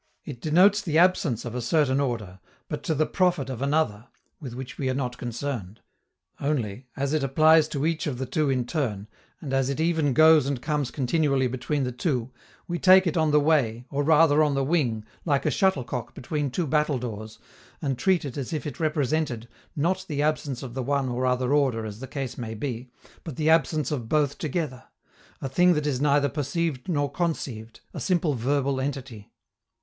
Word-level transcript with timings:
It 0.25 0.41
denotes 0.41 0.81
the 0.81 0.97
absence 0.97 1.45
of 1.45 1.53
a 1.53 1.61
certain 1.61 1.99
order, 1.99 2.39
but 2.67 2.81
to 2.85 2.95
the 2.95 3.05
profit 3.05 3.51
of 3.51 3.61
another 3.61 4.07
(with 4.39 4.55
which 4.55 4.79
we 4.79 4.89
are 4.89 4.95
not 4.95 5.19
concerned); 5.19 5.79
only, 6.39 6.87
as 6.97 7.13
it 7.13 7.21
applies 7.21 7.67
to 7.67 7.85
each 7.85 8.07
of 8.07 8.17
the 8.17 8.25
two 8.25 8.49
in 8.49 8.65
turn, 8.65 9.07
and 9.41 9.53
as 9.53 9.69
it 9.69 9.79
even 9.79 10.13
goes 10.13 10.47
and 10.47 10.59
comes 10.59 10.89
continually 10.89 11.45
between 11.45 11.83
the 11.83 11.91
two, 11.91 12.31
we 12.67 12.79
take 12.79 13.05
it 13.05 13.15
on 13.15 13.29
the 13.29 13.39
way, 13.39 13.85
or 13.91 14.01
rather 14.01 14.41
on 14.41 14.55
the 14.55 14.63
wing, 14.63 15.05
like 15.23 15.45
a 15.45 15.51
shuttlecock 15.51 16.15
between 16.15 16.49
two 16.49 16.65
battledores, 16.65 17.37
and 17.79 17.99
treat 17.99 18.25
it 18.25 18.37
as 18.37 18.51
if 18.53 18.65
it 18.65 18.79
represented, 18.79 19.47
not 19.75 20.03
the 20.07 20.23
absence 20.23 20.63
of 20.63 20.73
the 20.73 20.81
one 20.81 21.09
or 21.09 21.27
other 21.27 21.53
order 21.53 21.85
as 21.85 21.99
the 21.99 22.07
case 22.07 22.39
may 22.39 22.55
be, 22.55 22.89
but 23.23 23.35
the 23.35 23.51
absence 23.51 23.91
of 23.91 24.09
both 24.09 24.39
together 24.39 24.85
a 25.43 25.47
thing 25.47 25.73
that 25.73 25.85
is 25.85 26.01
neither 26.01 26.27
perceived 26.27 26.89
nor 26.89 27.07
conceived, 27.11 27.81
a 27.93 27.99
simple 27.99 28.33
verbal 28.33 28.81
entity. 28.81 29.31